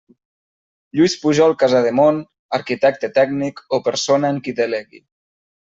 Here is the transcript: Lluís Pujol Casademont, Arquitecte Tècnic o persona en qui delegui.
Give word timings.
Lluís 0.99 1.15
Pujol 1.25 1.53
Casademont, 1.65 2.17
Arquitecte 2.59 3.13
Tècnic 3.21 3.63
o 3.79 3.81
persona 3.91 4.35
en 4.37 4.41
qui 4.49 4.59
delegui. 4.65 5.07